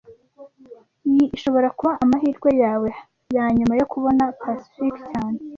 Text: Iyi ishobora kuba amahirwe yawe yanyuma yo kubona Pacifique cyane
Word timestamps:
Iyi 1.09 1.25
ishobora 1.35 1.67
kuba 1.77 1.93
amahirwe 2.03 2.49
yawe 2.63 2.89
yanyuma 3.35 3.73
yo 3.79 3.85
kubona 3.91 4.23
Pacifique 4.41 4.99
cyane 5.11 5.37